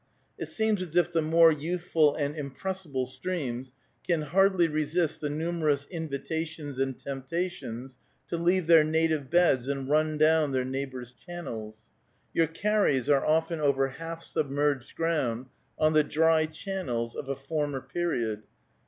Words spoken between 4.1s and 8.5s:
hardly resist the numerous invitations and temptations to